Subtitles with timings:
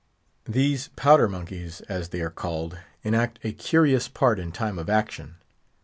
[0.47, 5.35] These Powder monkeys, as they are called, enact a curious part in time of action.